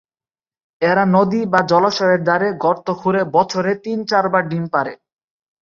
এরা 0.81 1.03
নদী 1.15 1.41
বা 1.45 1.59
জলাশয়ের 1.69 2.21
ধারে 2.23 2.49
গর্ত 2.63 2.87
খুঁড়ে 3.01 3.21
বছরে 3.35 3.71
তিন-চারবার 3.83 4.43
ডিম 4.47 4.65
পাড়ে। 4.73 4.93